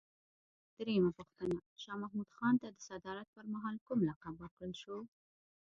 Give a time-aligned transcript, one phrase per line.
[0.77, 4.97] درېمه پوښتنه: شاه محمود خان ته د صدارت پر مهال کوم لقب ورکړل شو؟